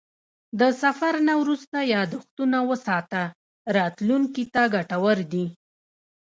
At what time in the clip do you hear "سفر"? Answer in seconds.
0.81-1.13